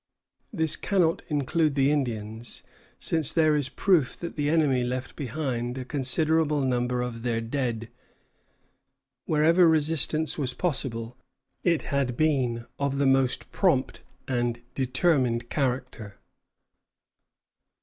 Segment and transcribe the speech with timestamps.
[0.51, 2.63] This cannot include the Indians,
[2.97, 7.87] since there is proof that the enemy left behind a considerable number of their dead.
[9.25, 11.17] Wherever resistance was possible,
[11.63, 16.17] it had been of the most prompt and determined character.